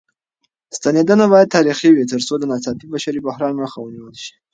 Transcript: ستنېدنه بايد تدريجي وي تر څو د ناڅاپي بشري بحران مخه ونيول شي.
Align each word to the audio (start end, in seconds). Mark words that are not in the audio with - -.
ستنېدنه 0.77 1.25
بايد 1.31 1.49
تدريجي 1.55 1.89
وي 1.93 2.03
تر 2.11 2.19
څو 2.27 2.33
د 2.39 2.43
ناڅاپي 2.51 2.85
بشري 2.93 3.19
بحران 3.25 3.53
مخه 3.61 3.77
ونيول 3.81 4.15
شي. 4.25 4.33